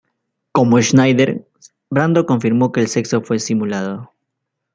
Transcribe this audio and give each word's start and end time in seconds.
Como 0.51 0.81
Schneider, 0.81 1.45
Brando 1.91 2.25
confirmó 2.25 2.71
que 2.71 2.79
el 2.79 2.87
sexo 2.87 3.21
fue 3.21 3.37
simulado. 3.37 4.11